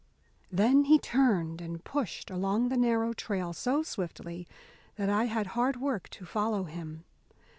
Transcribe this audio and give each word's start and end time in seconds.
Then 0.51 0.85
he 0.85 0.97
turned 0.97 1.61
and 1.61 1.83
pushed 1.83 2.31
along 2.31 2.69
the 2.69 2.75
narrow 2.75 3.13
trail 3.13 3.53
so 3.53 3.83
swiftly 3.83 4.47
that 4.95 5.11
I 5.11 5.25
had 5.25 5.45
hard 5.53 5.79
work 5.79 6.09
to 6.09 6.25
follow 6.25 6.63
him. 6.63 7.03